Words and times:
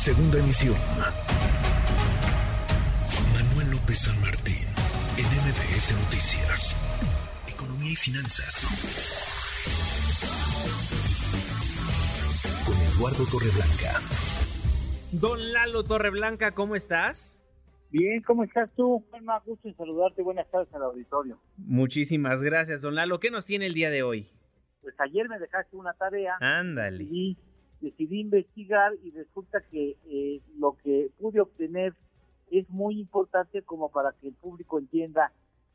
Segunda 0.00 0.38
emisión. 0.38 0.76
Manuel 3.34 3.70
López 3.70 3.98
San 3.98 4.18
Martín, 4.22 4.64
en 5.18 5.26
MBS 5.44 5.92
Noticias. 5.92 6.72
Economía 7.46 7.92
y 7.92 7.96
finanzas. 7.96 8.64
Con 12.64 12.76
Eduardo 12.96 13.24
Torreblanca. 13.30 14.00
Don 15.12 15.52
Lalo 15.52 15.84
Torreblanca, 15.84 16.52
¿cómo 16.52 16.76
estás? 16.76 17.38
Bien, 17.90 18.22
¿cómo 18.22 18.44
estás 18.44 18.70
tú? 18.74 19.04
Me 19.12 19.20
gusto 19.44 19.68
en 19.68 19.76
saludarte. 19.76 20.22
Buenas 20.22 20.50
tardes 20.50 20.72
al 20.72 20.84
auditorio. 20.84 21.38
Muchísimas 21.58 22.40
gracias, 22.40 22.80
don 22.80 22.94
Lalo. 22.94 23.20
¿Qué 23.20 23.30
nos 23.30 23.44
tiene 23.44 23.66
el 23.66 23.74
día 23.74 23.90
de 23.90 24.02
hoy? 24.02 24.30
Pues 24.80 24.94
ayer 24.98 25.28
me 25.28 25.38
dejaste 25.38 25.76
una 25.76 25.92
tarea. 25.92 26.38
Ándale. 26.40 27.04
Y 27.04 27.36
decidí 27.80 28.20
investigar 28.20 28.92
y 29.02 29.10
resulta 29.10 29.60
que 29.70 29.96
eh, 30.06 30.40
lo 30.56 30.76
que 30.82 31.10
pude 31.18 31.40
obtener 31.40 31.94
es 32.50 32.68
muy 32.68 33.00
importante 33.00 33.62
como 33.62 33.90
para 33.90 34.12
que 34.12 34.28
el 34.28 34.34
público 34.34 34.78
entienda 34.78 35.32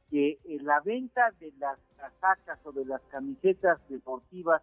que 0.10 0.40
eh, 0.44 0.60
la 0.62 0.82
venta 0.82 1.32
de 1.40 1.52
las 1.58 1.80
casacas 1.98 2.60
o 2.66 2.72
de 2.72 2.86
las 2.86 3.02
camisetas 3.04 3.80
deportivas 3.90 4.62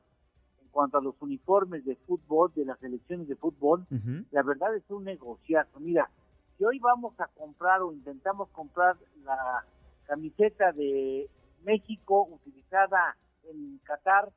en 0.62 0.68
cuanto 0.68 0.98
a 0.98 1.02
los 1.02 1.14
uniformes 1.20 1.84
de 1.84 1.96
fútbol, 1.96 2.52
de 2.54 2.64
las 2.64 2.78
selecciones 2.78 3.28
de 3.28 3.36
fútbol, 3.36 3.86
la 4.30 4.42
verdad 4.42 4.74
es 4.76 4.88
un 4.90 5.04
negociazo. 5.04 5.80
Mira, 5.80 6.08
si 6.56 6.64
hoy 6.64 6.78
vamos 6.78 7.18
a 7.18 7.26
comprar 7.26 7.82
o 7.82 7.92
intentamos 7.92 8.48
comprar 8.50 8.96
la 9.24 9.64
camiseta 10.06 10.72
de 10.72 11.28
México 11.64 12.28
utilizada 12.30 13.16
en 13.44 13.78
Qatar, 13.84 14.30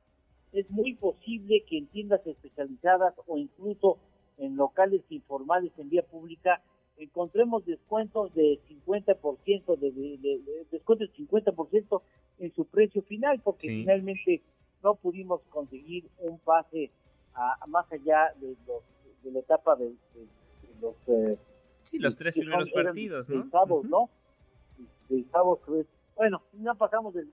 es 0.56 0.70
muy 0.70 0.94
posible 0.94 1.64
que 1.68 1.78
en 1.78 1.86
tiendas 1.86 2.26
especializadas 2.26 3.14
o 3.26 3.36
incluso 3.36 3.98
en 4.38 4.56
locales 4.56 5.02
informales 5.10 5.72
en 5.78 5.90
vía 5.90 6.02
pública 6.02 6.62
encontremos 6.98 7.64
descuentos 7.66 8.34
de 8.34 8.58
50%, 8.68 9.78
de, 9.78 9.92
de, 9.92 10.18
de, 10.18 10.66
descuentos 10.70 11.10
de 11.10 11.24
50% 11.24 12.02
en 12.38 12.54
su 12.54 12.64
precio 12.64 13.02
final, 13.02 13.40
porque 13.44 13.68
finalmente 13.68 14.42
no 14.82 14.94
pudimos 14.94 15.42
conseguir 15.50 16.08
un 16.18 16.38
pase 16.38 16.90
a, 17.34 17.66
más 17.66 17.90
allá 17.92 18.32
de, 18.40 18.56
los, 18.66 18.82
de 19.22 19.30
la 19.30 19.40
etapa 19.40 19.76
de, 19.76 19.92
los... 20.80 20.94
Eh, 21.06 21.36
sí, 21.84 21.98
los 21.98 22.16
tres 22.16 22.34
primeros 22.34 22.70
partidos, 22.70 23.28
¿no? 23.28 23.44
¿no? 23.84 24.10
Bueno, 26.16 26.42
no 26.54 26.74
pasamos 26.76 27.14
de, 27.14 27.26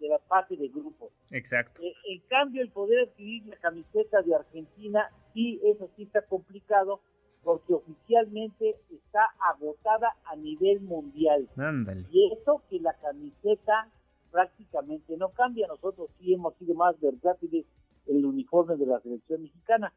la 0.00 0.18
parte 0.18 0.56
de 0.56 0.68
grupo. 0.68 1.10
Exacto. 1.30 1.80
Eh, 1.82 1.94
en 2.08 2.20
cambio, 2.28 2.62
el 2.62 2.70
poder 2.70 3.08
adquirir 3.08 3.46
la 3.46 3.56
camiseta 3.56 4.22
de 4.22 4.34
Argentina, 4.34 5.10
sí, 5.34 5.60
eso 5.64 5.90
sí 5.96 6.04
está 6.04 6.22
complicado, 6.22 7.00
porque 7.42 7.74
oficialmente 7.74 8.76
está 8.90 9.26
agotada 9.52 10.16
a 10.24 10.36
nivel 10.36 10.80
mundial. 10.80 11.48
Ándale. 11.56 12.06
Y 12.10 12.32
eso 12.32 12.62
que 12.70 12.80
la 12.80 12.94
camiseta 12.94 13.90
prácticamente 14.30 15.16
no 15.16 15.28
cambia. 15.28 15.68
Nosotros 15.68 16.08
sí 16.18 16.32
hemos 16.32 16.54
sido 16.56 16.74
más 16.74 16.98
versátiles 17.00 17.66
en 18.06 18.16
el 18.16 18.26
uniforme 18.26 18.76
de 18.76 18.86
la 18.86 19.00
selección 19.00 19.42
mexicana. 19.42 19.92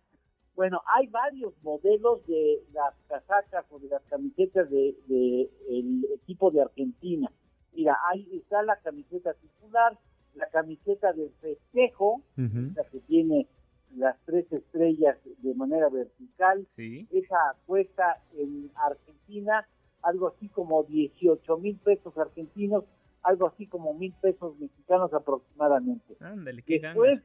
Bueno, 0.55 0.81
hay 0.95 1.07
varios 1.07 1.53
modelos 1.63 2.25
de 2.27 2.63
las 2.73 2.93
casacas 3.07 3.65
o 3.69 3.79
de 3.79 3.87
las 3.87 4.01
camisetas 4.03 4.69
del 4.69 4.95
de, 5.07 5.49
el 5.69 6.05
equipo 6.15 6.51
de 6.51 6.61
Argentina. 6.61 7.31
Mira, 7.77 7.95
ahí 8.07 8.27
está 8.33 8.63
la 8.63 8.75
camiseta 8.77 9.35
titular, 9.35 9.95
la 10.33 10.47
camiseta 10.47 11.13
del 11.13 11.29
festejo, 11.39 12.23
la 12.35 12.83
que 12.85 12.99
tiene 13.01 13.47
las 13.95 14.17
tres 14.25 14.51
estrellas 14.51 15.15
de 15.23 15.53
manera 15.53 15.87
vertical. 15.87 16.65
Esa 16.75 17.55
cuesta 17.67 18.19
en 18.35 18.71
Argentina 18.73 19.67
algo 20.01 20.29
así 20.29 20.49
como 20.49 20.85
18 20.85 21.57
mil 21.57 21.77
pesos 21.77 22.17
argentinos, 22.17 22.83
algo 23.21 23.45
así 23.45 23.67
como 23.67 23.93
mil 23.93 24.13
pesos 24.21 24.57
mexicanos 24.57 25.13
aproximadamente. 25.13 26.17
Ándale, 26.19 26.63
qué 26.63 26.79
después, 26.79 27.21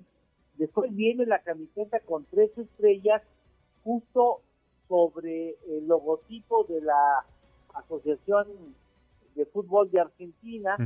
después 0.58 0.94
viene 0.94 1.24
la 1.24 1.38
camiseta 1.38 2.00
con 2.00 2.26
tres 2.26 2.50
estrellas 2.58 3.22
justo 3.84 4.42
sobre 4.86 5.56
el 5.66 5.88
logotipo 5.88 6.64
de 6.64 6.82
la 6.82 7.24
Asociación 7.72 8.74
de 9.34 9.47
fútbol 9.47 9.91
de 9.91 10.00
Argentina, 10.00 10.76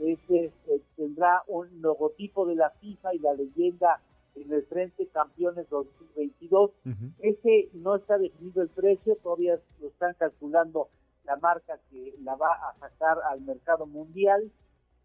este, 0.00 0.52
tendrá 0.96 1.42
un 1.48 1.80
logotipo 1.80 2.46
de 2.46 2.56
la 2.56 2.70
FIFA 2.70 3.14
y 3.14 3.18
la 3.18 3.34
leyenda 3.34 4.00
en 4.34 4.52
el 4.52 4.64
frente 4.66 5.06
campeones 5.08 5.68
2022. 5.70 6.72
Ese 7.20 7.68
no 7.74 7.96
está 7.96 8.18
definido 8.18 8.62
el 8.62 8.68
precio, 8.68 9.16
todavía 9.22 9.58
lo 9.80 9.88
están 9.88 10.14
calculando 10.18 10.88
la 11.24 11.36
marca 11.36 11.78
que 11.90 12.14
la 12.22 12.34
va 12.36 12.52
a 12.52 12.78
sacar 12.78 13.18
al 13.30 13.40
mercado 13.42 13.86
mundial. 13.86 14.50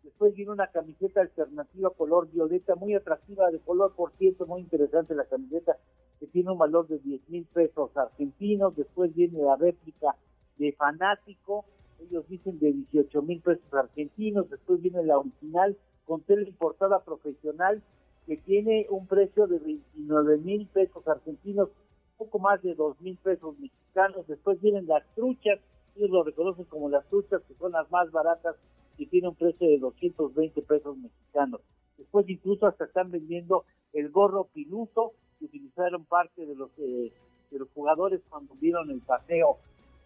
Después 0.04 0.34
viene 0.34 0.52
una 0.52 0.68
camiseta 0.68 1.22
alternativa 1.22 1.90
color 1.92 2.30
violeta, 2.32 2.76
muy 2.76 2.96
atractiva 2.96 3.52
de 3.52 3.60
color, 3.60 3.94
por 3.96 4.12
cierto, 4.18 4.46
muy 4.46 4.62
interesante 4.62 5.14
la 5.14 5.26
camiseta, 5.26 5.78
que 6.20 6.28
tiene 6.28 6.52
un 6.52 6.58
valor 6.58 6.88
de 6.88 7.00
10 7.00 7.30
mil 7.30 7.46
pesos 7.46 7.96
argentinos. 7.96 8.76
Después 8.76 9.14
viene 9.14 9.42
la 9.42 9.56
réplica 9.56 10.16
de 10.58 10.74
Fanático, 10.74 11.66
ellos 12.02 12.28
dicen 12.28 12.60
de 12.60 12.74
18 12.74 13.22
mil 13.22 13.42
pesos 13.42 13.74
argentinos, 13.74 14.50
después 14.50 14.82
viene 14.82 15.04
la 15.04 15.18
original 15.18 15.78
con 16.06 16.22
tela 16.22 16.48
importada 16.48 17.04
profesional 17.04 17.82
que 18.26 18.38
tiene 18.38 18.86
un 18.90 19.08
precio 19.08 19.48
de 19.48 19.60
29 19.60 20.38
mil 20.40 20.68
pesos 20.68 21.08
argentinos, 21.08 21.70
poco 22.18 22.40
más 22.40 22.62
de 22.62 22.76
2 22.76 23.02
mil 23.02 23.18
pesos 23.18 23.58
mexicanos, 23.60 24.28
después 24.28 24.60
vienen 24.62 24.88
las 24.88 25.04
truchas, 25.16 25.60
ellos 25.96 26.10
lo 26.10 26.24
reconocen 26.24 26.66
como 26.66 26.90
las 26.90 27.06
truchas 27.10 27.42
que 27.48 27.54
son 27.56 27.72
las 27.72 27.90
más 27.92 28.12
baratas 28.12 28.56
y 28.98 29.08
tiene 29.08 29.30
un 29.30 29.36
precio 29.36 29.68
de 29.68 29.80
220 29.80 30.62
pesos 30.62 30.98
mexicanos. 30.98 31.62
Después 31.98 32.30
incluso 32.30 32.68
hasta 32.68 32.86
están 32.86 33.12
vendiendo 33.12 33.66
el 33.94 34.10
gorro 34.10 34.46
piluso 34.54 35.14
que 35.38 35.46
utilizaron 35.46 36.06
parte 36.06 36.46
de 36.46 36.56
los 36.56 36.70
eh, 36.78 37.12
de 37.52 37.60
los 37.60 37.70
jugadores 37.72 38.22
cuando 38.30 38.54
vieron 38.56 38.92
el 38.92 39.02
paseo 39.02 39.58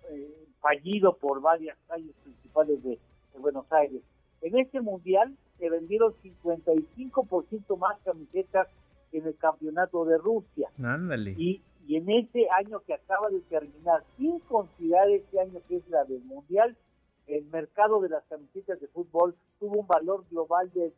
eh, 0.09 0.47
fallido 0.63 1.15
por 1.17 1.41
varias 1.41 1.77
calles 1.87 2.15
principales 2.23 2.81
de, 2.83 2.97
Buenos 3.37 3.69
Aires. 3.71 4.01
En 4.41 4.57
este 4.57 4.79
mundial 4.79 5.35
se 5.57 5.69
vendieron 5.69 6.13
55% 6.23 7.77
más 7.77 7.99
camisetas 8.05 8.67
que 9.11 9.17
en 9.17 9.27
el 9.27 9.35
campeonato 9.37 10.05
de 10.05 10.17
Rusia. 10.19 10.69
Y, 11.35 11.61
y 11.87 11.95
en 11.97 12.09
este 12.11 12.47
año 12.51 12.79
que 12.81 12.93
acaba 12.93 13.29
de 13.29 13.41
terminar, 13.41 14.03
sin 14.17 14.39
considerar 14.41 15.09
este 15.09 15.39
año 15.39 15.59
que 15.67 15.77
es 15.77 15.89
la 15.89 16.05
del 16.05 16.23
mundial, 16.23 16.77
el 17.27 17.45
mercado 17.45 18.01
de 18.01 18.09
las 18.09 18.23
camisetas 18.25 18.79
de 18.79 18.87
fútbol 18.87 19.35
tuvo 19.59 19.79
un 19.81 19.87
valor 19.87 20.23
global 20.29 20.71
de 20.73 20.93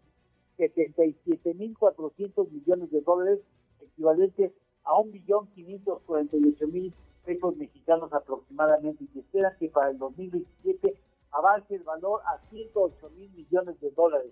77.400 0.57 2.51
millones 2.51 2.91
de 2.91 3.01
dólares, 3.01 3.39
equivalentes 3.81 4.51
a 4.83 4.91
1.548.000 4.91 6.93
pesos 7.25 7.57
mexicanos 7.57 8.13
aproximadamente 8.13 9.03
y 9.03 9.07
se 9.07 9.19
espera 9.19 9.55
que 9.57 9.69
para 9.69 9.89
el 9.89 9.97
2027 9.97 10.95
avance 11.31 11.75
el 11.75 11.83
valor 11.83 12.21
a 12.25 12.39
108 12.49 13.09
mil 13.17 13.29
millones 13.31 13.79
de 13.81 13.91
dólares. 13.91 14.31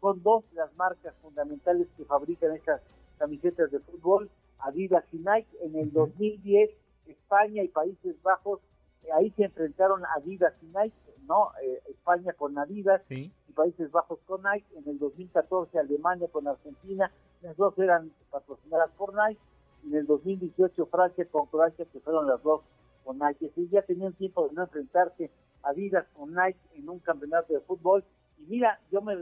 Son 0.00 0.22
dos 0.22 0.44
las 0.52 0.74
marcas 0.76 1.14
fundamentales 1.20 1.88
que 1.96 2.04
fabrican 2.04 2.54
estas 2.54 2.80
camisetas 3.18 3.70
de 3.70 3.80
fútbol, 3.80 4.30
Adidas 4.60 5.04
y 5.12 5.18
Nike. 5.18 5.48
En 5.62 5.74
el 5.76 5.92
2010, 5.92 6.70
España 7.06 7.62
y 7.62 7.68
Países 7.68 8.20
Bajos, 8.22 8.60
eh, 9.02 9.12
ahí 9.12 9.30
se 9.32 9.44
enfrentaron 9.44 10.02
Adidas 10.16 10.54
y 10.62 10.66
Nike, 10.66 10.96
¿no? 11.26 11.50
Eh, 11.62 11.82
España 11.88 12.32
con 12.34 12.56
Adidas 12.58 13.02
y 13.10 13.30
Países 13.54 13.90
Bajos 13.90 14.20
con 14.26 14.42
Nike. 14.42 14.66
En 14.76 14.88
el 14.88 14.98
2014, 14.98 15.78
Alemania 15.78 16.28
con 16.28 16.46
Argentina. 16.46 17.10
Las 17.42 17.56
dos 17.56 17.78
eran 17.78 18.12
patrocinadas 18.30 18.90
por 18.92 19.14
Nike 19.14 19.40
en 19.86 19.94
el 19.94 20.06
2018 20.06 20.86
Francia 20.86 21.24
con 21.30 21.46
Croacia, 21.46 21.84
que 21.92 22.00
fueron 22.00 22.26
las 22.26 22.42
dos 22.42 22.62
con 23.04 23.18
Nike. 23.18 23.50
Sí, 23.54 23.68
ya 23.70 23.82
tenían 23.82 24.12
tiempo 24.14 24.48
de 24.48 24.54
no 24.54 24.62
enfrentarse 24.62 25.30
a 25.62 25.70
Adidas 25.70 26.06
con 26.16 26.34
Nike 26.34 26.58
en 26.74 26.88
un 26.88 26.98
campeonato 26.98 27.52
de 27.52 27.60
fútbol. 27.60 28.04
Y 28.38 28.44
mira, 28.44 28.80
yo 28.90 29.02
me 29.02 29.16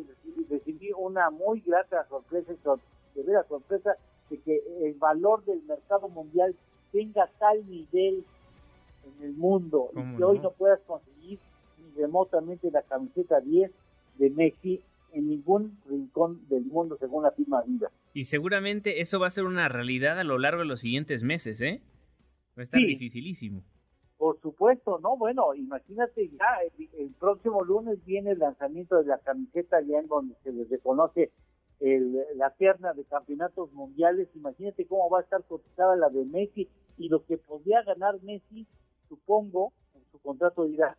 recibí 0.49 0.91
una 0.97 1.31
muy 1.31 1.61
grata 1.61 2.07
sorpresa, 2.09 2.53
de 3.15 3.23
vera 3.23 3.45
sorpresa, 3.49 3.97
de 4.31 4.39
que 4.41 4.63
el 4.83 4.95
valor 4.95 5.45
del 5.45 5.63
mercado 5.63 6.09
mundial 6.09 6.55
tenga 6.93 7.29
tal 7.39 7.69
nivel 7.69 8.25
en 9.05 9.25
el 9.25 9.33
mundo 9.35 9.91
y 9.95 10.17
que 10.17 10.25
hoy 10.25 10.39
no 10.39 10.51
puedas 10.51 10.81
conseguir 10.87 11.39
ni 11.79 12.01
remotamente 12.01 12.71
la 12.71 12.83
camiseta 12.83 13.41
10 13.41 13.71
de 14.19 14.31
Messi 14.31 14.83
en 15.13 15.29
ningún 15.29 15.79
rincón 15.87 16.47
del 16.49 16.65
mundo 16.65 16.97
según 16.99 17.23
la 17.23 17.31
firma 17.33 17.61
Adidas. 17.61 17.93
Y 18.15 18.25
seguramente 18.25 19.01
eso 19.01 19.21
va 19.21 19.29
a 19.29 19.31
ser 19.31 19.45
una 19.45 19.69
realidad 19.69 20.19
a 20.19 20.25
lo 20.25 20.39
largo 20.39 20.61
de 20.61 20.67
los 20.67 20.81
siguientes 20.81 21.23
meses, 21.23 21.61
¿eh? 21.61 21.81
Va 22.57 22.63
a 22.63 22.65
estar 22.65 22.81
dificilísimo. 22.81 23.63
Por 24.17 24.41
supuesto, 24.41 24.99
no, 24.99 25.17
bueno, 25.17 25.55
imagínate 25.55 26.29
ya, 26.31 26.47
el, 26.99 27.11
próximo 27.21 27.63
lunes 27.63 28.05
viene 28.05 28.33
el 28.33 28.41
lanzamiento 28.41 28.97
de 28.97 29.05
la 29.05 29.19
camiseta 29.19 29.81
ya 29.81 30.01
en 30.01 30.09
donde 30.09 30.35
se 30.43 30.53
les 30.53 30.69
reconoce 30.69 31.31
la 32.35 32.51
pierna 32.55 32.93
de 32.95 33.05
campeonatos 33.05 33.73
mundiales, 33.73 34.29
imagínate 34.35 34.87
cómo 34.87 35.09
va 35.09 35.21
a 35.21 35.23
estar 35.23 35.45
cotizada 35.45 35.95
la 35.95 36.09
de 36.09 36.25
Messi, 36.25 36.69
y 36.97 37.09
lo 37.09 37.25
que 37.25 37.39
podría 37.39 37.83
ganar 37.83 38.21
Messi, 38.23 38.67
supongo, 39.09 39.73
en 39.95 40.03
su 40.11 40.19
contrato 40.19 40.65
dirá, 40.65 40.99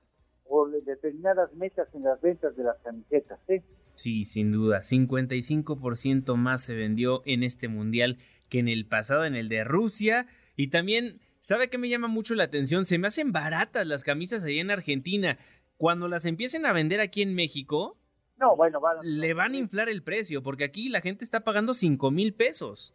por 0.49 0.71
determinadas 0.83 1.53
metas 1.53 1.87
en 1.93 2.03
las 2.03 2.19
ventas 2.19 2.57
de 2.57 2.63
las 2.63 2.77
camisetas. 2.79 3.39
¿eh? 3.47 3.61
Sí, 3.95 4.25
sin 4.25 4.51
duda. 4.51 4.81
55% 4.81 6.35
más 6.35 6.63
se 6.63 6.75
vendió 6.75 7.21
en 7.25 7.43
este 7.43 7.67
mundial 7.67 8.17
que 8.49 8.59
en 8.59 8.67
el 8.67 8.87
pasado, 8.87 9.25
en 9.25 9.35
el 9.35 9.47
de 9.47 9.63
Rusia. 9.63 10.25
Y 10.55 10.69
también, 10.69 11.21
¿sabe 11.39 11.69
qué 11.69 11.77
me 11.77 11.87
llama 11.87 12.07
mucho 12.07 12.33
la 12.33 12.45
atención? 12.45 12.85
Se 12.85 12.97
me 12.97 13.07
hacen 13.07 13.31
baratas 13.31 13.85
las 13.85 14.03
camisas 14.03 14.43
ahí 14.43 14.59
en 14.59 14.71
Argentina. 14.71 15.37
Cuando 15.77 16.07
las 16.07 16.25
empiecen 16.25 16.65
a 16.65 16.73
vender 16.73 16.99
aquí 16.99 17.21
en 17.21 17.35
México, 17.35 17.95
no, 18.37 18.55
bueno, 18.55 18.81
le 19.03 19.33
van 19.33 19.53
a 19.53 19.57
inflar 19.57 19.89
el 19.89 20.01
precio, 20.01 20.41
porque 20.41 20.63
aquí 20.63 20.89
la 20.89 21.01
gente 21.01 21.25
está 21.25 21.41
pagando 21.41 21.73
5 21.73 22.09
mil 22.09 22.33
pesos. 22.33 22.93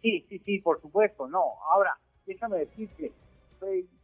Sí, 0.00 0.24
sí, 0.28 0.38
sí, 0.38 0.60
por 0.60 0.80
supuesto, 0.80 1.28
no. 1.28 1.42
Ahora, 1.72 1.98
déjame 2.26 2.58
decirte, 2.58 3.12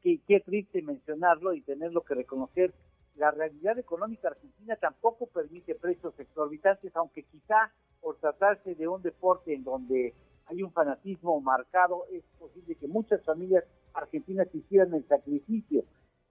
que 0.03 0.21
qué 0.27 0.41
triste 0.41 0.83
mencionarlo 0.83 1.55
y 1.55 1.61
tenerlo 1.61 2.03
que 2.03 2.15
reconocer, 2.15 2.73
la 3.17 3.31
realidad 3.31 3.79
económica 3.79 4.29
argentina 4.29 4.77
tampoco 4.77 5.27
permite 5.27 5.75
precios 5.75 6.19
exorbitantes, 6.19 6.95
aunque 6.97 7.25
quizá 7.25 7.73
por 8.01 8.17
tratarse 8.17 8.75
de 8.75 8.89
un 8.89 9.03
deporte 9.03 9.55
en 9.55 9.65
donde 9.65 10.15
hay 10.47 10.63
un 10.63 10.73
fanatismo 10.73 11.41
marcado, 11.41 12.07
es 12.11 12.25
posible 12.39 12.75
que 12.75 12.89
muchas 12.89 13.23
familias 13.25 13.65
argentinas 13.95 14.49
hicieran 14.55 14.95
el 14.95 15.07
sacrificio. 15.07 15.85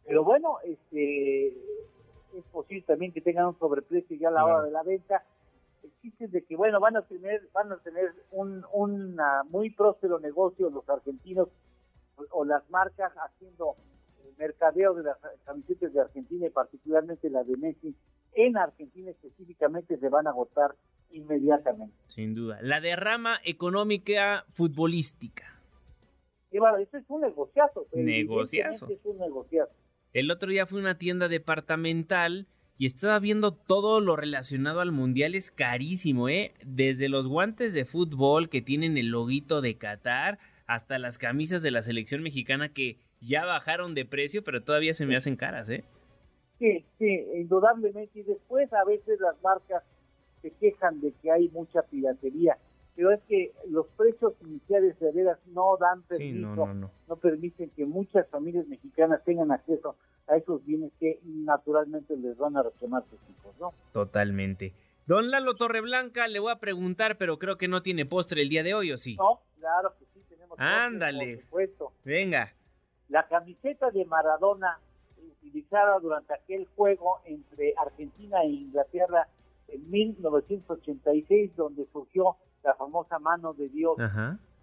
Pero 0.06 0.24
bueno, 0.24 0.58
este 0.64 1.48
es 1.48 2.44
posible 2.52 2.84
también 2.86 3.12
que 3.14 3.22
tengan 3.22 3.48
un 3.48 3.60
sobreprecio 3.60 4.18
ya 4.18 4.30
a 4.30 4.32
la 4.32 4.46
hora 4.46 4.64
de 4.64 4.72
la 4.72 4.84
venta. 4.84 5.24
Existe 5.84 6.28
de 6.28 6.44
que 6.44 6.56
bueno 6.56 6.80
van 6.80 6.98
a 6.98 7.04
tener 7.04 7.48
van 7.54 7.72
a 7.72 7.78
tener 7.78 8.14
un 8.32 8.66
muy 9.50 9.70
próspero 9.70 10.20
negocio 10.20 10.70
los 10.70 10.88
argentinos 10.90 11.50
o 12.32 12.44
las 12.44 12.70
marcas 12.70 13.14
haciendo 13.14 13.76
mercadeo 14.40 14.94
de 14.96 15.04
las 15.04 15.18
camisetas 15.46 15.94
de 15.94 16.02
Argentina 16.02 16.48
y 16.48 16.50
particularmente 16.50 17.30
la 17.30 17.44
de 17.44 17.58
Messi 17.58 17.94
en 18.34 18.58
Argentina 18.58 19.12
específicamente 19.12 19.98
se 19.98 20.10
van 20.10 20.28
a 20.28 20.32
agotar 20.32 20.76
inmediatamente. 21.12 21.94
Sin 22.08 22.36
duda. 22.36 22.60
La 22.62 22.80
derrama 22.80 23.40
económica 23.44 24.46
futbolística. 24.54 25.46
Y 26.52 26.60
bueno, 26.60 26.78
eso 26.78 26.98
es 26.98 27.04
un 27.10 27.22
negociazo. 27.22 27.88
Negociazo. 27.94 28.88
Es 28.90 29.00
un 29.04 29.18
negociazo. 29.20 29.72
El 30.14 30.32
otro 30.32 30.50
día 30.50 30.66
fue 30.66 30.80
una 30.80 30.98
tienda 30.98 31.28
departamental 31.28 32.48
y 32.78 32.86
estaba 32.86 33.20
viendo 33.20 33.54
todo 33.54 34.00
lo 34.00 34.16
relacionado 34.16 34.80
al 34.80 34.92
mundial. 34.92 35.36
Es 35.36 35.52
carísimo, 35.52 36.30
¿eh? 36.30 36.54
Desde 36.66 37.10
los 37.10 37.28
guantes 37.28 37.74
de 37.74 37.86
fútbol 37.86 38.50
que 38.50 38.62
tienen 38.62 38.98
el 38.98 39.10
loguito 39.10 39.62
de 39.62 39.78
Qatar 39.78 40.40
hasta 40.70 41.00
las 41.00 41.18
camisas 41.18 41.64
de 41.64 41.72
la 41.72 41.82
selección 41.82 42.22
mexicana 42.22 42.70
que 42.70 43.00
ya 43.22 43.44
bajaron 43.44 43.96
de 43.96 44.06
precio, 44.06 44.44
pero 44.44 44.62
todavía 44.62 44.94
se 44.94 45.08
me 45.08 45.16
hacen 45.16 45.36
caras, 45.36 45.68
¿eh? 45.68 45.84
Sí, 46.60 46.86
sí, 47.00 47.26
indudablemente. 47.34 48.20
Y 48.20 48.22
después 48.24 48.72
a 48.72 48.86
veces 48.86 49.20
las 49.20 49.42
marcas 49.42 49.84
se 50.44 50.52
quejan 50.52 51.02
de 51.02 51.12
que 51.24 51.32
hay 51.32 51.50
mucha 51.50 51.82
piratería, 51.82 52.60
pero 52.96 53.12
es 53.12 53.20
que 53.28 53.52
los 53.68 53.88
precios 53.98 54.34
iniciales 54.42 55.00
de 55.00 55.12
veras 55.12 55.40
no 55.48 55.76
dan 55.78 56.04
permiso, 56.04 56.68
no, 57.08 57.16
permiten 57.16 57.72
que 57.72 57.88
muchas 57.88 58.28
familias 58.30 58.68
mexicanas 58.68 59.24
tengan 59.26 59.52
acceso 59.52 59.96
a 60.28 60.38
esos 60.38 60.64
bienes 60.66 60.92
que 61.00 61.20
naturalmente 61.24 62.16
les 62.16 62.38
van 62.38 62.56
a 62.58 62.62
reclamar 62.62 63.04
sus 63.10 63.20
hijos, 63.28 63.56
¿no? 63.60 63.74
Totalmente. 63.92 64.74
Don 65.08 65.32
Lalo 65.32 65.56
Torreblanca, 65.56 66.28
le 66.28 66.38
voy 66.38 66.52
a 66.52 66.60
preguntar, 66.60 67.18
pero 67.18 67.40
creo 67.40 67.58
que 67.58 67.68
no 67.68 67.82
tiene 67.82 68.06
postre 68.06 68.44
el 68.44 68.50
día 68.50 68.62
de 68.62 68.76
hoy, 68.76 68.92
¿o 68.92 68.98
sí? 69.00 69.16
No, 69.16 69.42
claro 69.58 69.96
que 69.98 70.06
Ándale. 70.60 71.36
por 71.36 71.44
supuesto. 71.44 71.94
Venga. 72.04 72.54
La 73.08 73.28
camiseta 73.28 73.90
de 73.92 74.06
Maradona 74.06 74.80
utilizada 75.42 76.00
durante 76.00 76.34
aquel 76.34 76.68
juego 76.76 77.20
entre 77.26 77.74
Argentina 77.78 78.44
e 78.44 78.50
Inglaterra 78.50 79.28
en 79.68 79.90
1986, 79.90 81.56
donde 81.56 81.86
surgió 81.92 82.36
la 82.64 82.76
famosa 82.76 83.20
mano 83.20 83.54
de 83.54 83.70
Dios, 83.70 83.98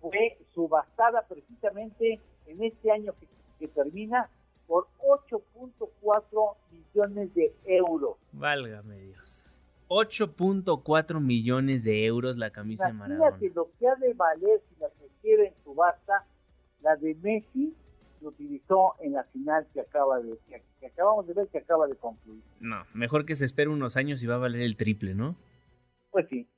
fue 0.00 0.38
subastada 0.54 1.22
precisamente 1.22 2.20
en 2.46 2.62
este 2.62 2.90
año 2.90 3.14
que, 3.58 3.69
termina 3.69 4.28
por 4.66 4.87
8.4 4.98 6.56
millones 6.70 7.34
de 7.34 7.54
euros. 7.64 8.16
Válgame 8.32 8.96
Dios. 8.98 9.50
8.4 9.88 11.20
millones 11.20 11.84
de 11.84 12.04
euros 12.04 12.37
la 12.37 12.50
camisa 12.50 12.87
de 12.87 12.93
Maradona. 12.93 13.28
Imagínate 13.28 13.54
lo 13.54 13.70
que 13.78 13.88
ha 13.88 13.94
de 13.96 14.12
valer 14.12 14.60
si 14.69 14.81
la 14.81 14.88
se 15.26 15.34
quiere 15.34 15.49
en 15.49 15.55
subasta, 15.64 16.25
la 16.82 16.96
de 16.96 17.14
Messi 17.17 17.75
lo 18.20 18.28
utilizó 18.28 18.94
en 19.00 19.12
la 19.12 19.25
final 19.25 19.67
que 19.75 19.81
acaba 19.81 20.20
de 20.20 20.38
que, 20.49 20.87
acabamos 20.87 21.26
de 21.26 21.34
ver 21.34 21.49
que 21.49 21.58
acaba 21.58 21.87
de 21.87 21.96
concluir. 21.96 22.43
No, 22.61 22.84
mejor 22.94 23.26
que 23.26 23.34
se 23.34 23.44
espere 23.44 23.69
unos 23.69 23.96
años 23.96 24.23
y 24.23 24.26
va 24.26 24.37
a 24.37 24.38
valer 24.38 24.62
el 24.62 24.76
triple, 24.76 25.14
¿no? 25.14 25.37
Pues 26.11 26.26
sí, 26.28 26.49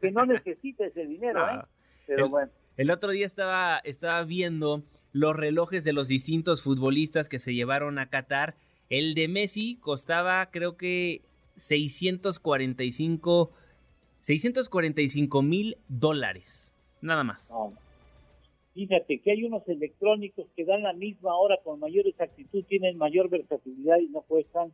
que 0.00 0.10
no 0.12 0.26
necesita 0.26 0.86
ese 0.86 1.06
dinero, 1.06 1.48
¿eh? 1.48 1.62
Pero 2.06 2.26
el, 2.26 2.30
bueno. 2.30 2.52
El 2.76 2.90
otro 2.90 3.10
día 3.10 3.26
estaba 3.26 3.78
estaba 3.78 4.22
viendo 4.24 4.82
los 5.12 5.34
relojes 5.34 5.82
de 5.82 5.92
los 5.92 6.08
distintos 6.08 6.62
futbolistas 6.62 7.28
que 7.28 7.38
se 7.38 7.54
llevaron 7.54 7.98
a 7.98 8.08
Qatar. 8.08 8.54
El 8.88 9.14
de 9.14 9.26
Messi 9.26 9.76
costaba 9.80 10.50
creo 10.50 10.76
que 10.76 11.22
645 11.56 13.50
645 14.20 15.42
mil 15.42 15.76
dólares, 15.88 16.74
nada 17.00 17.24
más. 17.24 17.50
Fíjate 18.74 19.20
que 19.20 19.30
hay 19.30 19.44
unos 19.44 19.66
electrónicos 19.68 20.46
que 20.54 20.64
dan 20.64 20.82
la 20.82 20.92
misma 20.92 21.34
hora 21.34 21.56
con 21.64 21.80
mayor 21.80 22.06
exactitud, 22.06 22.62
tienen 22.64 22.98
mayor 22.98 23.30
versatilidad 23.30 23.98
y 23.98 24.08
no 24.08 24.20
cuestan 24.22 24.70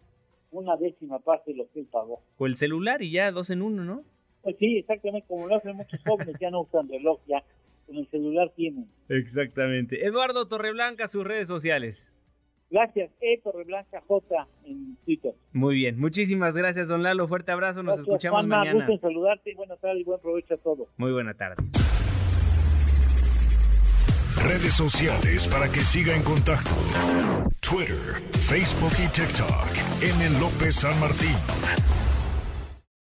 una 0.51 0.77
décima 0.77 1.19
parte 1.21 1.53
de 1.53 1.59
lo 1.59 1.71
que 1.71 1.81
él 1.81 1.87
pagó. 1.91 2.21
O 2.37 2.47
el 2.47 2.57
celular 2.57 3.01
y 3.03 3.13
ya 3.13 3.31
dos 3.31 3.51
en 3.51 3.63
uno, 3.63 3.85
¿no? 3.85 4.03
Pues 4.43 4.57
sí, 4.59 4.79
exactamente, 4.79 5.27
como 5.29 5.47
lo 5.47 5.57
hacen 5.57 5.77
muchos 5.77 6.01
jóvenes, 6.05 6.35
ya 6.41 6.51
no 6.51 6.63
usan 6.63 6.89
reloj, 6.89 7.21
ya 7.29 7.45
con 7.87 7.97
el 7.97 8.09
celular 8.09 8.51
tienen. 8.57 8.87
Exactamente. 9.09 10.05
Eduardo 10.05 10.49
Torreblanca, 10.49 11.07
sus 11.07 11.25
redes 11.25 11.47
sociales. 11.47 12.13
Gracias, 12.71 13.11
E. 13.21 13.39
Torreblanca 13.39 14.01
J 14.01 14.49
en 14.65 14.97
Twitter. 15.05 15.35
Muy 15.53 15.77
bien, 15.77 16.01
muchísimas 16.01 16.57
gracias, 16.57 16.89
don 16.89 17.03
Lalo. 17.03 17.29
Fuerte 17.29 17.53
abrazo, 17.53 17.83
nos 17.83 18.01
escuchamos 18.01 18.39
Juanma, 18.41 18.59
mañana. 18.61 18.79
gusto 18.79 18.93
en 18.93 19.01
saludarte 19.01 19.51
y 19.51 19.55
buenas 19.55 19.79
tardes 19.79 20.01
y 20.01 20.05
buen 20.05 20.21
provecho 20.21 20.55
a 20.55 20.57
todos. 20.57 20.89
Muy 20.97 21.13
buena 21.13 21.35
tarde. 21.35 21.63
Redes 24.37 24.75
sociales 24.75 25.47
para 25.49 25.69
que 25.69 25.85
siga 25.85 26.15
en 26.15 26.23
contacto: 26.23 26.71
Twitter, 27.61 28.23
Facebook 28.41 28.93
y 28.99 29.09
TikTok. 29.09 29.69
M. 30.01 30.31
López 30.41 30.77
San 30.77 30.99
Martín. 31.01 31.37